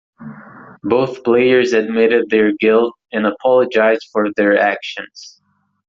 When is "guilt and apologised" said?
2.53-4.09